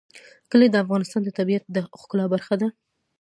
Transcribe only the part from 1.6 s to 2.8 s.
د ښکلا برخه ده.